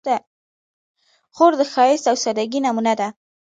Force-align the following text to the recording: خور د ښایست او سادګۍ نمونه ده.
خور 1.35 1.51
د 1.57 1.61
ښایست 1.71 2.05
او 2.11 2.15
سادګۍ 2.23 2.59
نمونه 2.65 2.93
ده. 2.99 3.07